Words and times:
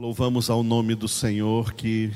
Louvamos 0.00 0.48
ao 0.48 0.62
nome 0.62 0.94
do 0.94 1.06
Senhor 1.06 1.74
que 1.74 2.10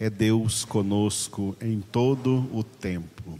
é 0.00 0.10
Deus 0.10 0.64
conosco 0.64 1.56
em 1.60 1.80
todo 1.80 2.44
o 2.52 2.64
tempo. 2.64 3.38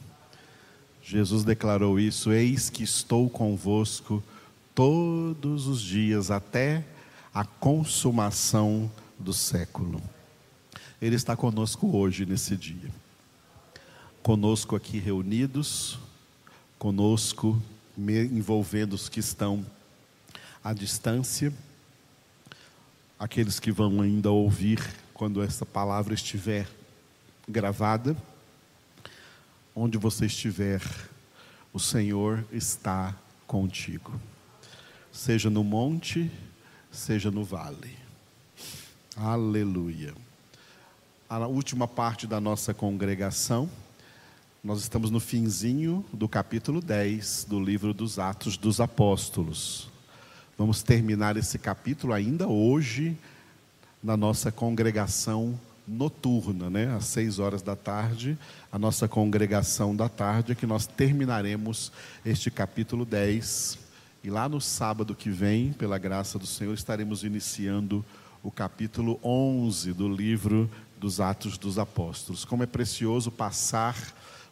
Jesus 1.02 1.42
declarou 1.42 1.98
isso: 1.98 2.30
Eis 2.30 2.70
que 2.70 2.84
estou 2.84 3.28
convosco 3.28 4.22
todos 4.76 5.66
os 5.66 5.82
dias 5.82 6.30
até 6.30 6.84
a 7.34 7.44
consumação 7.44 8.88
do 9.18 9.32
século. 9.32 10.00
Ele 11.02 11.16
está 11.16 11.34
conosco 11.34 11.96
hoje, 11.96 12.24
nesse 12.24 12.56
dia. 12.56 12.92
Conosco 14.22 14.76
aqui 14.76 15.00
reunidos, 15.00 15.98
conosco 16.78 17.60
envolvendo 17.98 18.92
os 18.92 19.08
que 19.08 19.18
estão 19.18 19.66
à 20.62 20.72
distância 20.72 21.52
aqueles 23.20 23.60
que 23.60 23.70
vão 23.70 24.00
ainda 24.00 24.30
ouvir 24.30 24.82
quando 25.12 25.42
essa 25.42 25.66
palavra 25.66 26.14
estiver 26.14 26.66
gravada. 27.46 28.16
Onde 29.76 29.98
você 29.98 30.24
estiver, 30.24 30.80
o 31.70 31.78
Senhor 31.78 32.42
está 32.50 33.14
contigo. 33.46 34.18
Seja 35.12 35.50
no 35.50 35.62
monte, 35.62 36.30
seja 36.90 37.30
no 37.30 37.44
vale. 37.44 37.94
Aleluia. 39.14 40.14
A 41.28 41.46
última 41.46 41.86
parte 41.86 42.26
da 42.26 42.40
nossa 42.40 42.72
congregação, 42.72 43.68
nós 44.64 44.80
estamos 44.80 45.10
no 45.10 45.20
finzinho 45.20 46.04
do 46.10 46.26
capítulo 46.26 46.80
10 46.80 47.44
do 47.44 47.62
livro 47.62 47.92
dos 47.92 48.18
Atos 48.18 48.56
dos 48.56 48.80
Apóstolos. 48.80 49.90
Vamos 50.60 50.82
terminar 50.82 51.38
esse 51.38 51.58
capítulo 51.58 52.12
ainda 52.12 52.46
hoje 52.46 53.16
na 54.04 54.14
nossa 54.14 54.52
congregação 54.52 55.58
noturna, 55.88 56.68
né? 56.68 56.94
Às 56.94 57.06
seis 57.06 57.38
horas 57.38 57.62
da 57.62 57.74
tarde, 57.74 58.36
a 58.70 58.78
nossa 58.78 59.08
congregação 59.08 59.96
da 59.96 60.06
tarde, 60.06 60.52
é 60.52 60.54
que 60.54 60.66
nós 60.66 60.86
terminaremos 60.86 61.90
este 62.26 62.50
capítulo 62.50 63.06
10. 63.06 63.78
E 64.22 64.28
lá 64.28 64.50
no 64.50 64.60
sábado 64.60 65.14
que 65.14 65.30
vem, 65.30 65.72
pela 65.72 65.96
graça 65.96 66.38
do 66.38 66.46
Senhor, 66.46 66.74
estaremos 66.74 67.24
iniciando 67.24 68.04
o 68.42 68.50
capítulo 68.50 69.18
11 69.24 69.94
do 69.94 70.14
livro 70.14 70.70
dos 70.98 71.22
Atos 71.22 71.56
dos 71.56 71.78
Apóstolos. 71.78 72.44
Como 72.44 72.62
é 72.62 72.66
precioso 72.66 73.30
passar 73.30 73.96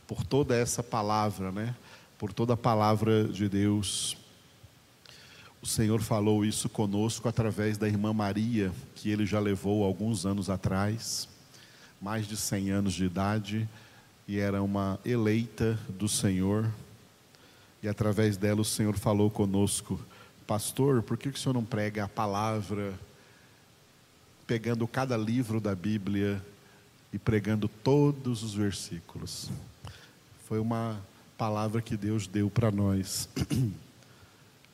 por 0.06 0.24
toda 0.24 0.56
essa 0.56 0.82
palavra, 0.82 1.52
né? 1.52 1.76
Por 2.16 2.32
toda 2.32 2.54
a 2.54 2.56
palavra 2.56 3.24
de 3.24 3.46
Deus 3.46 4.16
o 5.60 5.66
Senhor 5.66 6.00
falou 6.00 6.44
isso 6.44 6.68
conosco 6.68 7.28
através 7.28 7.76
da 7.76 7.88
irmã 7.88 8.12
Maria, 8.12 8.72
que 8.94 9.10
ele 9.10 9.26
já 9.26 9.40
levou 9.40 9.84
alguns 9.84 10.24
anos 10.24 10.48
atrás, 10.48 11.28
mais 12.00 12.28
de 12.28 12.36
100 12.36 12.70
anos 12.70 12.94
de 12.94 13.04
idade, 13.04 13.68
e 14.26 14.38
era 14.38 14.62
uma 14.62 15.00
eleita 15.04 15.78
do 15.88 16.08
Senhor. 16.08 16.70
E 17.82 17.88
através 17.88 18.36
dela 18.36 18.60
o 18.60 18.64
Senhor 18.64 18.96
falou 18.96 19.30
conosco: 19.30 19.98
Pastor, 20.46 21.02
por 21.02 21.16
que 21.16 21.28
o 21.28 21.36
senhor 21.36 21.54
não 21.54 21.64
prega 21.64 22.04
a 22.04 22.08
palavra, 22.08 22.94
pegando 24.46 24.86
cada 24.86 25.16
livro 25.16 25.60
da 25.60 25.74
Bíblia 25.74 26.42
e 27.12 27.18
pregando 27.18 27.68
todos 27.68 28.42
os 28.44 28.54
versículos? 28.54 29.50
Foi 30.46 30.60
uma 30.60 31.00
palavra 31.36 31.82
que 31.82 31.96
Deus 31.96 32.26
deu 32.26 32.48
para 32.48 32.70
nós. 32.70 33.28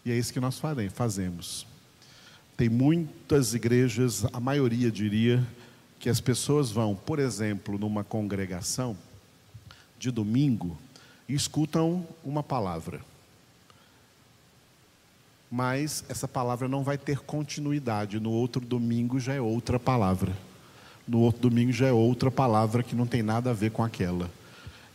E 0.04 0.12
é 0.12 0.16
isso 0.16 0.32
que 0.32 0.40
nós 0.40 0.60
fazemos. 0.92 1.66
Tem 2.56 2.68
muitas 2.68 3.54
igrejas, 3.54 4.24
a 4.32 4.38
maioria 4.38 4.90
diria, 4.90 5.44
que 5.98 6.10
as 6.10 6.20
pessoas 6.20 6.70
vão, 6.70 6.94
por 6.94 7.18
exemplo, 7.18 7.78
numa 7.78 8.04
congregação 8.04 8.96
de 9.98 10.10
domingo 10.10 10.76
e 11.26 11.34
escutam 11.34 12.06
uma 12.22 12.42
palavra. 12.42 13.00
Mas 15.50 16.04
essa 16.08 16.28
palavra 16.28 16.68
não 16.68 16.84
vai 16.84 16.98
ter 16.98 17.20
continuidade. 17.20 18.20
No 18.20 18.30
outro 18.30 18.60
domingo 18.60 19.18
já 19.18 19.34
é 19.34 19.40
outra 19.40 19.80
palavra. 19.80 20.36
No 21.08 21.20
outro 21.20 21.42
domingo 21.48 21.72
já 21.72 21.86
é 21.86 21.92
outra 21.92 22.30
palavra 22.30 22.82
que 22.82 22.94
não 22.94 23.06
tem 23.06 23.22
nada 23.22 23.50
a 23.50 23.54
ver 23.54 23.70
com 23.70 23.82
aquela. 23.82 24.30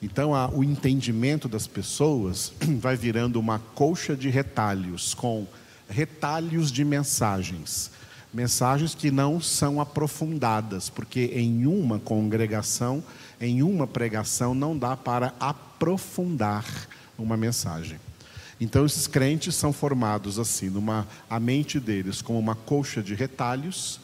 Então, 0.01 0.33
a, 0.33 0.49
o 0.49 0.63
entendimento 0.63 1.49
das 1.49 1.67
pessoas 1.67 2.53
vai 2.79 2.95
virando 2.95 3.39
uma 3.39 3.59
colcha 3.59 4.15
de 4.15 4.29
retalhos, 4.29 5.13
com 5.13 5.45
retalhos 5.89 6.71
de 6.71 6.85
mensagens. 6.85 7.91
Mensagens 8.33 8.93
que 8.93 9.11
não 9.11 9.41
são 9.41 9.81
aprofundadas, 9.81 10.89
porque 10.89 11.31
em 11.33 11.65
uma 11.65 11.99
congregação, 11.99 13.03
em 13.41 13.61
uma 13.63 13.87
pregação, 13.87 14.53
não 14.53 14.77
dá 14.77 14.95
para 14.95 15.33
aprofundar 15.39 16.63
uma 17.17 17.35
mensagem. 17.35 17.99
Então, 18.61 18.85
esses 18.85 19.07
crentes 19.07 19.55
são 19.55 19.73
formados 19.73 20.37
assim, 20.37 20.69
numa, 20.69 21.07
a 21.29 21.39
mente 21.39 21.79
deles 21.79 22.21
como 22.21 22.37
uma 22.37 22.55
colcha 22.55 23.01
de 23.01 23.15
retalhos 23.15 23.99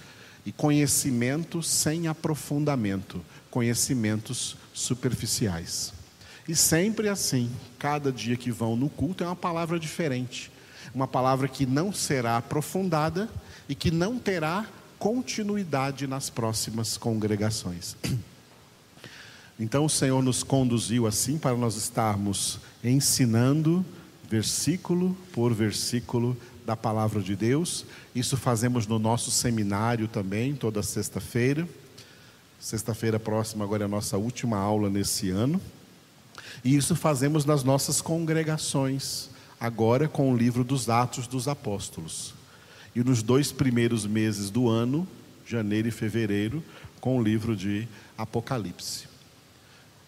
e 0.45 0.51
conhecimento 0.51 1.63
sem 1.63 2.07
aprofundamento, 2.07 3.21
conhecimentos 3.49 4.55
superficiais. 4.73 5.93
E 6.47 6.55
sempre 6.55 7.09
assim, 7.09 7.49
cada 7.79 8.11
dia 8.11 8.37
que 8.37 8.51
vão 8.51 8.75
no 8.75 8.89
culto 8.89 9.23
é 9.23 9.27
uma 9.27 9.35
palavra 9.35 9.79
diferente, 9.79 10.51
uma 10.93 11.07
palavra 11.07 11.47
que 11.47 11.65
não 11.65 11.91
será 11.91 12.37
aprofundada 12.37 13.27
e 13.67 13.73
que 13.73 13.89
não 13.89 14.19
terá 14.19 14.67
continuidade 14.99 16.05
nas 16.05 16.29
próximas 16.29 16.97
congregações. 16.97 17.95
Então 19.57 19.85
o 19.85 19.89
Senhor 19.89 20.21
nos 20.21 20.43
conduziu 20.43 21.07
assim 21.07 21.37
para 21.37 21.55
nós 21.55 21.77
estarmos 21.77 22.59
ensinando 22.83 23.85
versículo 24.29 25.15
por 25.31 25.53
versículo 25.53 26.35
da 26.65 26.75
palavra 26.75 27.21
de 27.21 27.35
Deus. 27.35 27.85
Isso 28.13 28.35
fazemos 28.35 28.87
no 28.87 28.97
nosso 28.97 29.29
seminário 29.29 30.07
também, 30.07 30.55
toda 30.55 30.81
sexta-feira. 30.81 31.67
Sexta-feira 32.59 33.19
próxima 33.19 33.63
agora 33.63 33.83
é 33.83 33.85
a 33.85 33.89
nossa 33.89 34.17
última 34.17 34.57
aula 34.57 34.89
nesse 34.89 35.29
ano. 35.29 35.61
E 36.63 36.75
isso 36.75 36.95
fazemos 36.95 37.45
nas 37.45 37.63
nossas 37.63 38.01
congregações, 38.01 39.29
agora 39.59 40.07
com 40.07 40.31
o 40.31 40.37
livro 40.37 40.63
dos 40.63 40.89
Atos 40.89 41.27
dos 41.27 41.47
Apóstolos. 41.47 42.33
E 42.95 43.03
nos 43.03 43.21
dois 43.21 43.51
primeiros 43.51 44.07
meses 44.07 44.49
do 44.49 44.67
ano, 44.67 45.07
janeiro 45.45 45.87
e 45.87 45.91
fevereiro, 45.91 46.63
com 46.99 47.19
o 47.19 47.23
livro 47.23 47.55
de 47.55 47.87
Apocalipse. 48.17 49.07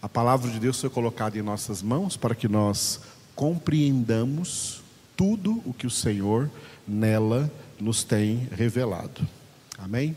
A 0.02 0.08
palavra 0.08 0.50
de 0.50 0.58
Deus 0.58 0.80
foi 0.80 0.90
colocada 0.90 1.38
em 1.38 1.42
nossas 1.42 1.82
mãos 1.82 2.16
para 2.16 2.34
que 2.34 2.48
nós 2.48 3.00
compreendamos 3.36 4.82
tudo 5.18 5.60
o 5.66 5.74
que 5.74 5.84
o 5.84 5.90
Senhor 5.90 6.48
nela 6.86 7.50
nos 7.80 8.04
tem 8.04 8.48
revelado. 8.52 9.26
Amém? 9.76 10.16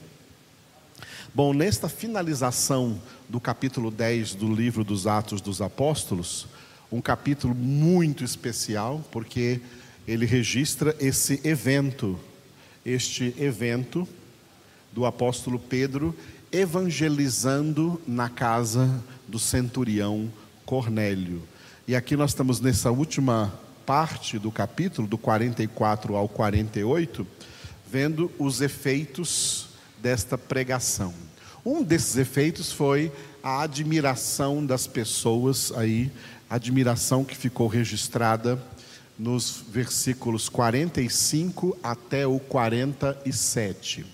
Bom, 1.33 1.55
nesta 1.55 1.89
finalização 1.89 3.01
do 3.27 3.39
capítulo 3.39 3.89
10 3.89 4.35
do 4.35 4.53
livro 4.53 4.83
dos 4.83 5.07
Atos 5.07 5.41
dos 5.41 5.59
Apóstolos, 5.59 6.45
um 6.91 7.01
capítulo 7.01 7.55
muito 7.55 8.23
especial, 8.23 9.03
porque 9.11 9.59
ele 10.07 10.27
registra 10.27 10.95
esse 10.99 11.41
evento, 11.43 12.19
este 12.85 13.33
evento 13.39 14.07
do 14.91 15.07
apóstolo 15.07 15.57
Pedro 15.57 16.15
evangelizando 16.51 17.99
na 18.05 18.29
casa 18.29 19.03
do 19.27 19.39
centurião 19.39 20.31
Cornélio. 20.63 21.41
E 21.87 21.95
aqui 21.95 22.15
nós 22.15 22.31
estamos 22.31 22.59
nessa 22.59 22.91
última 22.91 23.51
parte 23.85 24.37
do 24.39 24.51
capítulo, 24.51 25.07
do 25.07 25.17
44 25.17 26.15
ao 26.15 26.27
48, 26.27 27.25
vendo 27.89 28.31
os 28.37 28.61
efeitos 28.61 29.69
desta 30.01 30.37
pregação. 30.37 31.13
Um 31.65 31.83
desses 31.83 32.17
efeitos 32.17 32.71
foi 32.71 33.11
a 33.43 33.61
admiração 33.61 34.65
das 34.65 34.87
pessoas 34.87 35.71
aí, 35.75 36.11
admiração 36.49 37.23
que 37.23 37.35
ficou 37.35 37.67
registrada 37.67 38.61
nos 39.17 39.63
versículos 39.69 40.49
45 40.49 41.77
até 41.83 42.25
o 42.25 42.39
47. 42.39 44.05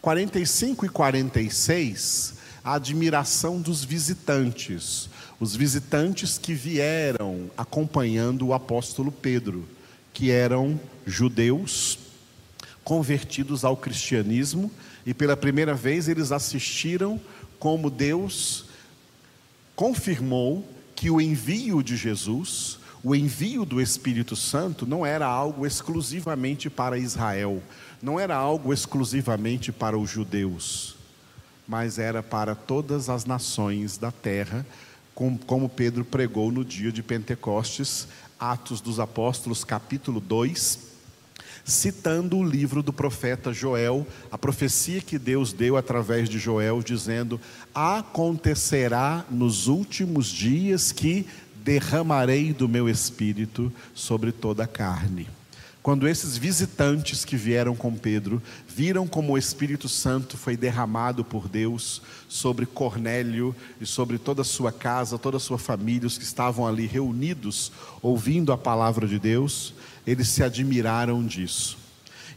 45 0.00 0.86
e 0.86 0.88
46, 0.88 2.34
a 2.64 2.74
admiração 2.74 3.60
dos 3.60 3.84
visitantes, 3.84 5.08
os 5.40 5.56
visitantes 5.56 6.38
que 6.38 6.54
vieram 6.54 7.50
acompanhando 7.56 8.46
o 8.46 8.54
apóstolo 8.54 9.10
Pedro, 9.10 9.68
que 10.12 10.30
eram 10.30 10.78
judeus 11.06 11.98
convertidos 12.84 13.64
ao 13.64 13.76
cristianismo 13.76 14.70
e 15.04 15.12
pela 15.12 15.36
primeira 15.36 15.74
vez 15.74 16.08
eles 16.08 16.30
assistiram 16.32 17.20
como 17.58 17.90
Deus 17.90 18.66
confirmou 19.74 20.66
que 20.94 21.10
o 21.10 21.20
envio 21.20 21.82
de 21.82 21.96
Jesus, 21.96 22.78
o 23.02 23.14
envio 23.14 23.64
do 23.64 23.80
Espírito 23.80 24.36
Santo 24.36 24.86
não 24.86 25.04
era 25.04 25.26
algo 25.26 25.66
exclusivamente 25.66 26.70
para 26.70 26.98
Israel, 26.98 27.60
não 28.00 28.20
era 28.20 28.36
algo 28.36 28.72
exclusivamente 28.72 29.72
para 29.72 29.98
os 29.98 30.10
judeus, 30.10 30.96
mas 31.72 31.98
era 31.98 32.22
para 32.22 32.54
todas 32.54 33.08
as 33.08 33.24
nações 33.24 33.96
da 33.96 34.12
terra, 34.12 34.66
como 35.46 35.70
Pedro 35.70 36.04
pregou 36.04 36.52
no 36.52 36.62
dia 36.62 36.92
de 36.92 37.02
Pentecostes, 37.02 38.08
Atos 38.38 38.78
dos 38.82 39.00
Apóstolos, 39.00 39.64
capítulo 39.64 40.20
2 40.20 40.92
citando 41.64 42.36
o 42.36 42.44
livro 42.44 42.82
do 42.82 42.92
profeta 42.92 43.54
Joel, 43.54 44.06
a 44.30 44.36
profecia 44.36 45.00
que 45.00 45.16
Deus 45.16 45.52
deu 45.52 45.76
através 45.76 46.28
de 46.28 46.38
Joel, 46.38 46.82
dizendo: 46.82 47.40
Acontecerá 47.72 49.24
nos 49.30 49.68
últimos 49.68 50.26
dias 50.26 50.92
que 50.92 51.24
derramarei 51.64 52.52
do 52.52 52.68
meu 52.68 52.86
espírito 52.88 53.72
sobre 53.94 54.32
toda 54.32 54.64
a 54.64 54.66
carne. 54.66 55.26
Quando 55.82 56.06
esses 56.06 56.36
visitantes 56.36 57.24
que 57.24 57.36
vieram 57.36 57.74
com 57.74 57.96
Pedro 57.96 58.40
viram 58.68 59.04
como 59.04 59.32
o 59.32 59.38
Espírito 59.38 59.88
Santo 59.88 60.36
foi 60.36 60.56
derramado 60.56 61.24
por 61.24 61.48
Deus 61.48 62.00
sobre 62.28 62.66
Cornélio 62.66 63.54
e 63.80 63.86
sobre 63.86 64.16
toda 64.16 64.42
a 64.42 64.44
sua 64.44 64.70
casa, 64.70 65.18
toda 65.18 65.38
a 65.38 65.40
sua 65.40 65.58
família, 65.58 66.06
os 66.06 66.16
que 66.16 66.22
estavam 66.22 66.68
ali 66.68 66.86
reunidos 66.86 67.72
ouvindo 68.00 68.52
a 68.52 68.58
palavra 68.58 69.08
de 69.08 69.18
Deus, 69.18 69.74
eles 70.06 70.28
se 70.28 70.44
admiraram 70.44 71.26
disso. 71.26 71.76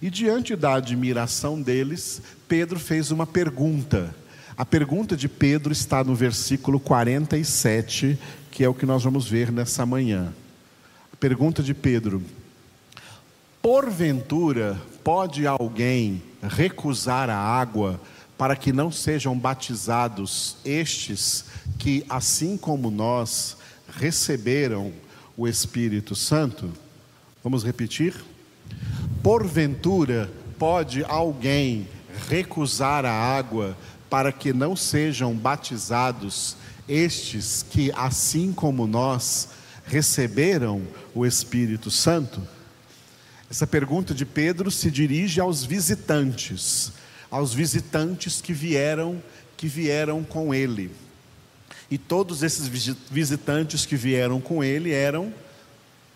E 0.02 0.10
diante 0.10 0.56
da 0.56 0.74
admiração 0.74 1.62
deles, 1.62 2.24
Pedro 2.48 2.80
fez 2.80 3.12
uma 3.12 3.28
pergunta. 3.28 4.16
A 4.58 4.66
pergunta 4.66 5.16
de 5.16 5.30
Pedro 5.30 5.72
está 5.72 6.04
no 6.04 6.16
versículo 6.16 6.80
47, 6.80 8.18
que 8.50 8.64
é 8.64 8.70
o 8.70 8.74
que 8.74 8.88
nós 8.88 9.04
vamos 9.04 9.28
ver 9.28 9.52
nessa 9.52 9.86
manhã. 9.86 10.34
A 11.14 11.16
pergunta 11.16 11.62
de 11.62 11.74
Pedro: 11.74 12.24
Porventura 13.66 14.80
pode 15.04 15.48
alguém 15.48 16.22
recusar 16.40 17.32
a 17.32 17.36
água 17.36 18.00
para 18.38 18.56
que 18.56 18.72
não 18.72 18.92
sejam 18.92 19.36
batizados 19.36 20.58
estes 20.64 21.46
que, 21.80 22.06
assim 22.08 22.58
como 22.58 22.92
nós, 22.92 23.58
receberam 23.98 24.94
o 25.36 25.48
Espírito 25.48 26.16
Santo? 26.16 26.72
Vamos 27.44 27.64
repetir? 27.64 28.14
Porventura, 29.24 30.30
pode 30.60 31.04
alguém 31.04 31.88
recusar 32.30 33.04
a 33.04 33.12
água 33.12 33.76
para 34.12 34.32
que 34.32 34.54
não 34.54 34.76
sejam 34.76 35.34
batizados 35.34 36.56
estes 36.88 37.66
que, 37.68 37.92
assim 37.96 38.54
como 38.54 38.86
nós, 38.86 39.50
receberam 39.88 40.84
o 41.16 41.26
Espírito 41.26 41.90
Santo? 41.90 42.54
Essa 43.50 43.68
pergunta 43.68 44.14
de 44.14 44.26
Pedro 44.26 44.72
se 44.72 44.90
dirige 44.90 45.40
aos 45.40 45.64
visitantes, 45.64 46.92
aos 47.30 47.54
visitantes 47.54 48.42
que 48.42 48.54
vieram, 48.54 49.22
que 49.56 49.68
vieram 49.68 50.24
com 50.24 50.54
ele. 50.54 50.92
E 51.90 51.98
todos 51.98 52.42
esses 52.42 52.68
visitantes 53.10 53.86
que 53.86 53.96
vieram 53.96 54.42
com 54.42 54.64
ele 54.64 54.92
eram 54.92 55.34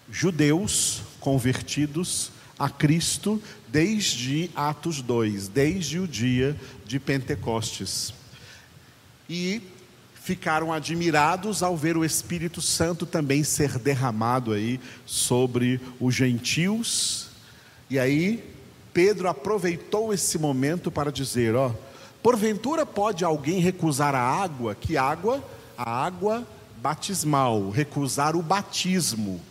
judeus 0.09 1.03
convertidos 1.19 2.31
a 2.57 2.69
Cristo 2.69 3.41
desde 3.67 4.49
Atos 4.55 5.01
2, 5.01 5.47
desde 5.47 5.99
o 5.99 6.07
dia 6.07 6.59
de 6.85 6.99
Pentecostes. 6.99 8.13
E 9.29 9.61
ficaram 10.29 10.71
admirados 10.71 11.63
ao 11.63 11.75
ver 11.75 11.97
o 11.97 12.05
Espírito 12.05 12.61
Santo 12.61 13.03
também 13.03 13.43
ser 13.43 13.79
derramado 13.79 14.53
aí 14.53 14.79
sobre 15.03 15.81
os 15.99 16.13
gentios. 16.13 17.29
E 17.89 17.97
aí 17.97 18.47
Pedro 18.93 19.27
aproveitou 19.27 20.13
esse 20.13 20.37
momento 20.37 20.91
para 20.91 21.11
dizer, 21.11 21.55
ó, 21.55 21.71
porventura 22.21 22.85
pode 22.85 23.25
alguém 23.25 23.59
recusar 23.59 24.13
a 24.13 24.21
água? 24.21 24.75
Que 24.75 24.97
água? 24.97 25.43
A 25.75 26.05
água 26.05 26.47
batismal, 26.77 27.71
recusar 27.71 28.35
o 28.35 28.43
batismo 28.43 29.41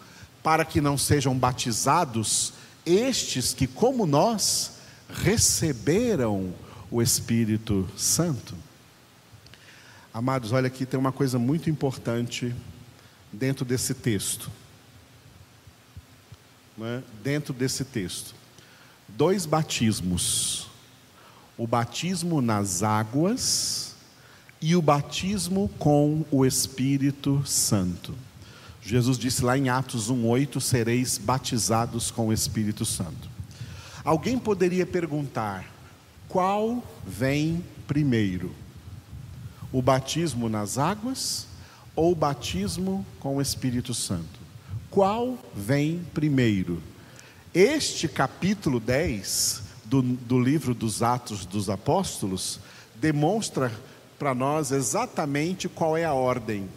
para 0.45 0.65
que 0.65 0.81
não 0.81 0.97
sejam 0.97 1.37
batizados 1.37 2.53
estes 2.87 3.53
que, 3.53 3.67
como 3.67 4.07
nós, 4.07 4.75
receberam 5.09 6.55
o 6.89 7.03
Espírito 7.03 7.89
Santo. 7.97 8.68
Amados, 10.13 10.53
olha 10.53 10.67
aqui, 10.67 10.87
tem 10.87 10.99
uma 10.99 11.13
coisa 11.13 11.39
muito 11.39 11.69
importante 11.69 12.55
dentro 13.33 13.65
desse 13.65 13.95
texto. 13.95 14.51
É? 16.81 17.03
Dentro 17.23 17.53
desse 17.53 17.85
texto. 17.85 18.35
Dois 19.09 19.45
batismos: 19.45 20.69
o 21.57 21.67
batismo 21.67 22.41
nas 22.41 22.83
águas 22.83 23.95
e 24.61 24.75
o 24.75 24.83
batismo 24.83 25.69
com 25.79 26.25
o 26.31 26.47
Espírito 26.47 27.43
Santo. 27.45 28.15
Jesus 28.81 29.19
disse 29.19 29.45
lá 29.45 29.59
em 29.59 29.69
Atos 29.69 30.11
1:8, 30.11 30.61
sereis 30.61 31.19
batizados 31.19 32.11
com 32.11 32.29
o 32.29 32.33
Espírito 32.33 32.85
Santo. 32.85 33.29
Alguém 34.05 34.39
poderia 34.39 34.87
perguntar: 34.87 35.65
qual 36.29 36.83
vem 37.07 37.63
primeiro? 37.87 38.55
O 39.73 39.83
batismo 39.83 40.49
nas 40.49 40.79
águas 40.79 41.47
ou 41.95 42.13
o 42.13 42.15
batismo 42.15 43.05
com 43.21 43.37
o 43.37 43.43
Espírito 43.43 43.93
Santo? 43.95 44.41
Qual 44.91 45.39
vem 45.55 46.05
primeiro? 46.15 46.83
Este 47.53 48.09
capítulo 48.09 48.81
10 48.81 49.63
do, 49.85 50.03
do 50.03 50.41
livro 50.41 50.75
dos 50.75 51.03
Atos 51.03 51.45
dos 51.45 51.69
Apóstolos 51.69 52.61
demonstra 52.95 53.73
para 54.19 54.35
nós 54.35 54.73
exatamente 54.73 55.69
qual 55.69 55.97
é 55.97 56.05
a 56.05 56.13
ordem 56.13 56.69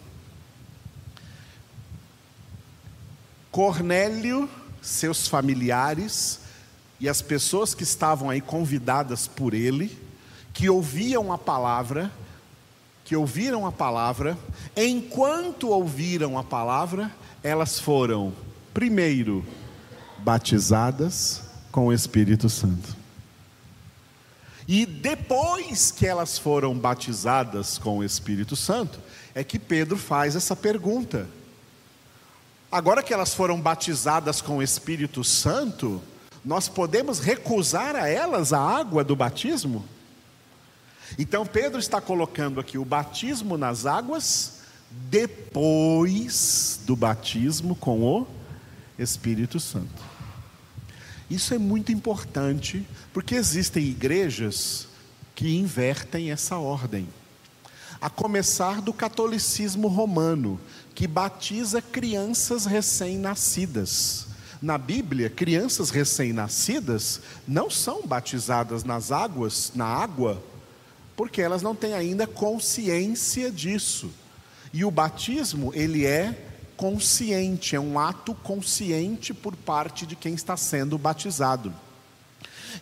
Cornélio, 3.52 4.48
seus 4.80 5.28
familiares 5.28 6.40
e 6.98 7.06
as 7.06 7.20
pessoas 7.20 7.74
que 7.74 7.82
estavam 7.82 8.30
aí 8.30 8.40
convidadas 8.40 9.28
por 9.28 9.52
ele, 9.52 9.94
que 10.54 10.70
ouviam 10.70 11.30
a 11.30 11.36
palavra, 11.36 12.10
que 13.04 13.16
ouviram 13.16 13.66
a 13.66 13.72
palavra, 13.72 14.38
enquanto 14.76 15.68
ouviram 15.68 16.38
a 16.38 16.44
palavra, 16.44 17.10
elas 17.42 17.78
foram, 17.78 18.32
primeiro, 18.72 19.44
batizadas 20.18 21.42
com 21.70 21.86
o 21.86 21.92
Espírito 21.92 22.48
Santo. 22.48 22.96
E 24.68 24.86
depois 24.86 25.90
que 25.90 26.06
elas 26.06 26.38
foram 26.38 26.78
batizadas 26.78 27.78
com 27.78 27.98
o 27.98 28.04
Espírito 28.04 28.54
Santo, 28.54 29.00
é 29.34 29.42
que 29.42 29.58
Pedro 29.58 29.96
faz 29.96 30.36
essa 30.36 30.54
pergunta 30.54 31.28
Agora 32.72 33.02
que 33.02 33.12
elas 33.12 33.34
foram 33.34 33.60
batizadas 33.60 34.40
com 34.40 34.56
o 34.56 34.62
Espírito 34.62 35.22
Santo, 35.22 36.00
nós 36.42 36.70
podemos 36.70 37.18
recusar 37.18 37.94
a 37.94 38.08
elas 38.08 38.50
a 38.50 38.58
água 38.58 39.04
do 39.04 39.14
batismo? 39.14 39.84
Então 41.18 41.44
Pedro 41.44 41.78
está 41.78 42.00
colocando 42.00 42.60
aqui 42.60 42.78
o 42.78 42.84
batismo 42.84 43.56
nas 43.58 43.86
águas 43.86 44.62
depois 44.90 46.80
do 46.84 46.94
batismo 46.96 47.74
com 47.74 48.02
o 48.02 48.26
Espírito 48.98 49.58
Santo. 49.58 50.12
Isso 51.30 51.54
é 51.54 51.58
muito 51.58 51.90
importante, 51.90 52.86
porque 53.12 53.34
existem 53.34 53.84
igrejas 53.84 54.86
que 55.34 55.56
invertem 55.56 56.30
essa 56.30 56.58
ordem. 56.58 57.08
A 58.00 58.10
começar 58.10 58.82
do 58.82 58.92
catolicismo 58.92 59.88
romano, 59.88 60.60
que 60.94 61.06
batiza 61.06 61.80
crianças 61.80 62.66
recém-nascidas. 62.66 64.26
Na 64.60 64.76
Bíblia, 64.76 65.30
crianças 65.30 65.90
recém-nascidas 65.90 67.20
não 67.48 67.70
são 67.70 68.06
batizadas 68.06 68.84
nas 68.84 69.10
águas, 69.10 69.72
na 69.74 69.86
água, 69.86 70.42
porque 71.22 71.40
elas 71.40 71.62
não 71.62 71.72
têm 71.72 71.94
ainda 71.94 72.26
consciência 72.26 73.48
disso. 73.48 74.10
E 74.72 74.84
o 74.84 74.90
batismo, 74.90 75.70
ele 75.72 76.04
é 76.04 76.36
consciente, 76.76 77.76
é 77.76 77.80
um 77.80 77.96
ato 77.96 78.34
consciente 78.34 79.32
por 79.32 79.54
parte 79.54 80.04
de 80.04 80.16
quem 80.16 80.34
está 80.34 80.56
sendo 80.56 80.98
batizado. 80.98 81.72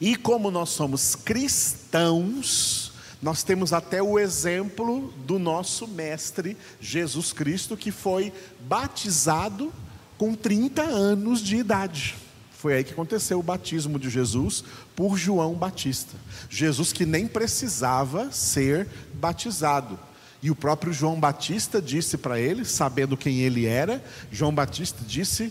E 0.00 0.16
como 0.16 0.50
nós 0.50 0.70
somos 0.70 1.14
cristãos, 1.14 2.92
nós 3.20 3.42
temos 3.42 3.74
até 3.74 4.02
o 4.02 4.18
exemplo 4.18 5.12
do 5.26 5.38
nosso 5.38 5.86
mestre 5.86 6.56
Jesus 6.80 7.34
Cristo, 7.34 7.76
que 7.76 7.92
foi 7.92 8.32
batizado 8.60 9.70
com 10.16 10.34
30 10.34 10.80
anos 10.80 11.42
de 11.42 11.56
idade. 11.56 12.16
Foi 12.60 12.74
aí 12.74 12.84
que 12.84 12.92
aconteceu 12.92 13.38
o 13.38 13.42
batismo 13.42 13.98
de 13.98 14.10
Jesus 14.10 14.62
por 14.94 15.16
João 15.16 15.54
Batista. 15.54 16.14
Jesus 16.50 16.92
que 16.92 17.06
nem 17.06 17.26
precisava 17.26 18.30
ser 18.30 18.86
batizado. 19.14 19.98
E 20.42 20.50
o 20.50 20.54
próprio 20.54 20.92
João 20.92 21.18
Batista 21.18 21.80
disse 21.80 22.18
para 22.18 22.38
ele, 22.38 22.66
sabendo 22.66 23.16
quem 23.16 23.40
ele 23.40 23.64
era, 23.64 24.04
João 24.30 24.54
Batista 24.54 25.02
disse: 25.02 25.50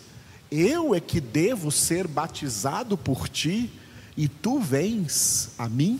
Eu 0.51 0.93
é 0.93 0.99
que 0.99 1.19
devo 1.19 1.71
ser 1.71 2.07
batizado 2.07 2.95
por 2.95 3.27
ti, 3.27 3.71
e 4.15 4.27
tu 4.27 4.59
vens 4.59 5.49
a 5.57 5.67
mim? 5.67 5.99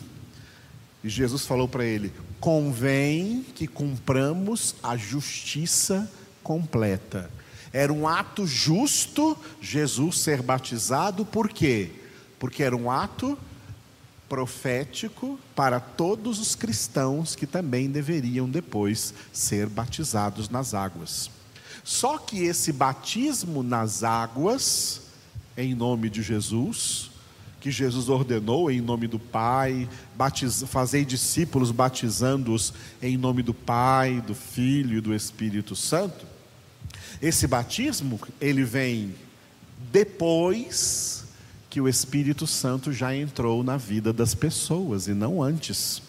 E 1.04 1.10
Jesus 1.10 1.44
falou 1.44 1.68
para 1.68 1.86
ele: 1.86 2.14
Convém 2.40 3.44
que 3.56 3.66
cumpramos 3.66 4.76
a 4.84 4.96
justiça 4.96 6.08
completa. 6.44 7.32
Era 7.72 7.94
um 7.94 8.08
ato 8.08 8.48
justo 8.48 9.38
Jesus 9.62 10.20
ser 10.20 10.42
batizado, 10.42 11.26
por 11.26 11.50
quê? 11.50 11.92
Porque 12.40 12.64
era 12.64 12.76
um 12.76 12.90
ato 12.90 13.38
profético 14.28 15.40
para 15.56 15.80
todos 15.80 16.40
os 16.40 16.56
cristãos 16.56 17.36
que 17.36 17.48
também 17.48 17.90
deveriam 17.90 18.48
depois 18.48 19.14
ser 19.34 19.68
batizados 19.68 20.50
nas 20.50 20.74
águas. 20.74 21.32
Só 21.84 22.18
que 22.20 22.44
esse 22.44 22.72
batismo 22.72 23.64
nas 23.64 24.04
águas, 24.04 25.02
em 25.58 25.74
nome 25.74 26.10
de 26.10 26.22
Jesus, 26.22 27.10
que 27.60 27.72
Jesus 27.72 28.08
ordenou 28.08 28.70
em 28.70 28.80
nome 28.80 29.08
do 29.08 29.20
Pai, 29.20 29.90
fazei 30.68 31.04
discípulos 31.04 31.72
batizando-os 31.72 32.74
em 33.02 33.18
nome 33.18 33.42
do 33.42 33.54
Pai, 33.54 34.22
do 34.22 34.36
Filho 34.36 34.98
e 34.98 35.02
do 35.02 35.14
Espírito 35.14 35.76
Santo. 35.76 36.29
Esse 37.22 37.48
batismo, 37.48 38.20
ele 38.40 38.64
vem 38.64 39.16
depois 39.92 41.24
que 41.70 41.80
o 41.80 41.88
Espírito 41.88 42.48
Santo 42.48 42.92
já 42.92 43.16
entrou 43.16 43.64
na 43.64 43.78
vida 43.78 44.12
das 44.12 44.34
pessoas 44.34 45.08
e 45.08 45.14
não 45.14 45.42
antes. 45.42 46.02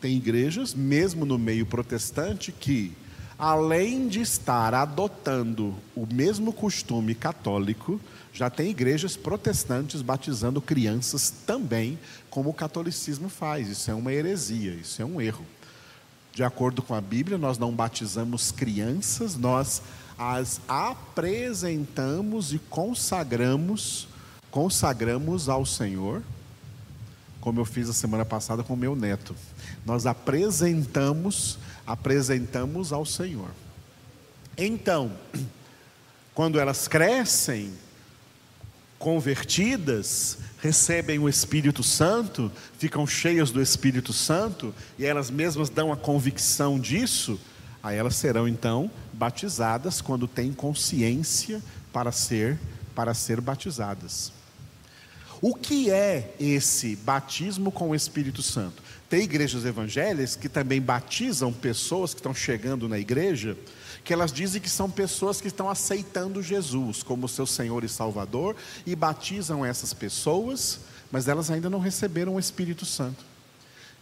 Tem 0.00 0.16
igrejas, 0.16 0.74
mesmo 0.74 1.24
no 1.24 1.36
meio 1.36 1.66
protestante, 1.66 2.52
que, 2.52 2.92
além 3.36 4.06
de 4.06 4.20
estar 4.20 4.72
adotando 4.74 5.74
o 5.96 6.06
mesmo 6.06 6.52
costume 6.52 7.14
católico, 7.14 8.00
já 8.32 8.48
tem 8.48 8.70
igrejas 8.70 9.16
protestantes 9.16 10.00
batizando 10.00 10.62
crianças 10.62 11.28
também, 11.44 11.98
como 12.30 12.50
o 12.50 12.54
catolicismo 12.54 13.28
faz. 13.28 13.68
Isso 13.68 13.90
é 13.90 13.94
uma 13.94 14.12
heresia, 14.12 14.72
isso 14.74 15.02
é 15.02 15.04
um 15.04 15.20
erro. 15.20 15.44
De 16.32 16.44
acordo 16.44 16.80
com 16.82 16.94
a 16.94 17.00
Bíblia, 17.00 17.36
nós 17.36 17.58
não 17.58 17.72
batizamos 17.72 18.52
crianças, 18.52 19.36
nós 19.36 19.82
as 20.18 20.60
apresentamos 20.66 22.52
e 22.52 22.58
consagramos 22.58 24.08
consagramos 24.50 25.48
ao 25.48 25.64
Senhor, 25.64 26.22
como 27.40 27.60
eu 27.60 27.64
fiz 27.64 27.88
a 27.88 27.92
semana 27.92 28.24
passada 28.24 28.62
com 28.62 28.74
meu 28.74 28.96
neto. 28.96 29.34
Nós 29.84 30.06
apresentamos, 30.06 31.58
apresentamos 31.86 32.92
ao 32.92 33.04
Senhor. 33.04 33.50
Então, 34.56 35.12
quando 36.34 36.58
elas 36.58 36.88
crescem, 36.88 37.72
convertidas, 38.98 40.38
recebem 40.60 41.20
o 41.20 41.28
Espírito 41.28 41.84
Santo, 41.84 42.50
ficam 42.76 43.06
cheias 43.06 43.52
do 43.52 43.62
Espírito 43.62 44.12
Santo 44.12 44.74
e 44.98 45.04
elas 45.04 45.30
mesmas 45.30 45.68
dão 45.68 45.92
a 45.92 45.96
convicção 45.96 46.80
disso, 46.80 47.38
aí 47.82 47.96
elas 47.96 48.16
serão 48.16 48.48
então 48.48 48.90
batizadas 49.12 50.00
quando 50.00 50.26
têm 50.28 50.52
consciência 50.52 51.62
para 51.92 52.12
ser 52.12 52.58
para 52.94 53.14
ser 53.14 53.40
batizadas. 53.40 54.32
O 55.40 55.54
que 55.54 55.88
é 55.88 56.34
esse 56.40 56.96
batismo 56.96 57.70
com 57.70 57.90
o 57.90 57.94
Espírito 57.94 58.42
Santo? 58.42 58.82
Tem 59.08 59.22
igrejas 59.22 59.64
evangélicas 59.64 60.34
que 60.34 60.48
também 60.48 60.80
batizam 60.80 61.52
pessoas 61.52 62.12
que 62.12 62.18
estão 62.18 62.34
chegando 62.34 62.88
na 62.88 62.98
igreja, 62.98 63.56
que 64.02 64.12
elas 64.12 64.32
dizem 64.32 64.60
que 64.60 64.68
são 64.68 64.90
pessoas 64.90 65.40
que 65.40 65.46
estão 65.46 65.70
aceitando 65.70 66.42
Jesus 66.42 67.04
como 67.04 67.28
seu 67.28 67.46
Senhor 67.46 67.84
e 67.84 67.88
Salvador 67.88 68.56
e 68.84 68.96
batizam 68.96 69.64
essas 69.64 69.94
pessoas, 69.94 70.80
mas 71.12 71.28
elas 71.28 71.52
ainda 71.52 71.70
não 71.70 71.78
receberam 71.78 72.34
o 72.34 72.40
Espírito 72.40 72.84
Santo. 72.84 73.27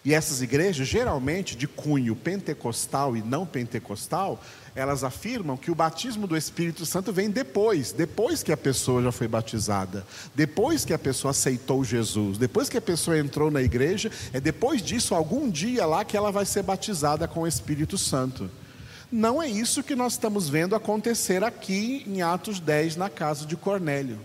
E 0.07 0.15
essas 0.15 0.41
igrejas, 0.41 0.87
geralmente 0.87 1.57
de 1.57 1.67
cunho 1.67 2.15
pentecostal 2.15 3.17
e 3.17 3.23
não 3.23 3.45
pentecostal, 3.45 4.41
elas 4.73 5.03
afirmam 5.03 5.57
que 5.57 5.69
o 5.69 5.75
batismo 5.75 6.29
do 6.29 6.37
Espírito 6.37 6.87
Santo 6.87 7.13
vem 7.13 7.29
depois, 7.29 7.91
depois 7.91 8.41
que 8.41 8.53
a 8.53 8.57
pessoa 8.57 9.03
já 9.03 9.11
foi 9.11 9.27
batizada, 9.27 10.07
depois 10.33 10.85
que 10.85 10.95
a 10.95 10.99
pessoa 10.99 11.33
aceitou 11.33 11.83
Jesus, 11.83 12.39
depois 12.39 12.69
que 12.69 12.79
a 12.79 12.81
pessoa 12.81 13.19
entrou 13.19 13.51
na 13.51 13.61
igreja, 13.61 14.09
é 14.33 14.39
depois 14.39 14.81
disso, 14.81 15.13
algum 15.13 15.51
dia 15.51 15.85
lá, 15.85 16.05
que 16.05 16.17
ela 16.17 16.31
vai 16.31 16.47
ser 16.47 16.63
batizada 16.63 17.27
com 17.27 17.41
o 17.41 17.47
Espírito 17.49 17.99
Santo. 17.99 18.49
Não 19.11 19.43
é 19.43 19.49
isso 19.49 19.83
que 19.83 19.97
nós 19.97 20.13
estamos 20.13 20.49
vendo 20.49 20.77
acontecer 20.77 21.43
aqui 21.43 22.05
em 22.07 22.23
Atos 22.23 22.61
10, 22.61 22.95
na 22.95 23.11
casa 23.11 23.45
de 23.45 23.57
Cornélio. 23.57 24.21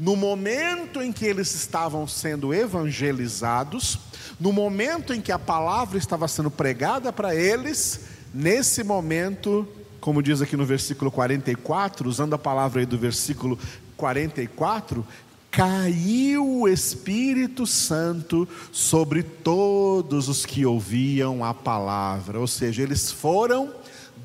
No 0.00 0.16
momento 0.16 1.02
em 1.02 1.12
que 1.12 1.26
eles 1.26 1.54
estavam 1.54 2.08
sendo 2.08 2.54
evangelizados, 2.54 3.98
no 4.40 4.50
momento 4.50 5.12
em 5.12 5.20
que 5.20 5.30
a 5.30 5.38
palavra 5.38 5.98
estava 5.98 6.26
sendo 6.26 6.50
pregada 6.50 7.12
para 7.12 7.34
eles, 7.34 8.00
nesse 8.32 8.82
momento, 8.82 9.68
como 10.00 10.22
diz 10.22 10.40
aqui 10.40 10.56
no 10.56 10.64
versículo 10.64 11.10
44, 11.10 12.08
usando 12.08 12.32
a 12.32 12.38
palavra 12.38 12.80
aí 12.80 12.86
do 12.86 12.96
versículo 12.96 13.58
44, 13.98 15.06
caiu 15.50 16.60
o 16.60 16.66
Espírito 16.66 17.66
Santo 17.66 18.48
sobre 18.72 19.22
todos 19.22 20.30
os 20.30 20.46
que 20.46 20.64
ouviam 20.64 21.44
a 21.44 21.52
palavra, 21.52 22.40
ou 22.40 22.46
seja, 22.46 22.82
eles 22.82 23.12
foram 23.12 23.68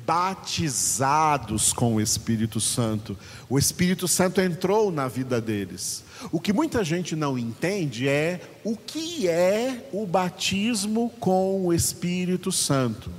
batizados 0.06 1.72
com 1.72 1.96
o 1.96 2.00
Espírito 2.00 2.60
Santo. 2.60 3.18
O 3.48 3.58
Espírito 3.58 4.06
Santo 4.06 4.40
entrou 4.40 4.92
na 4.92 5.08
vida 5.08 5.40
deles. 5.40 6.04
O 6.30 6.40
que 6.40 6.52
muita 6.52 6.84
gente 6.84 7.16
não 7.16 7.36
entende 7.36 8.08
é 8.08 8.40
o 8.62 8.76
que 8.76 9.28
é 9.28 9.88
o 9.92 10.06
batismo 10.06 11.10
com 11.18 11.66
o 11.66 11.74
Espírito 11.74 12.52
Santo. 12.52 13.10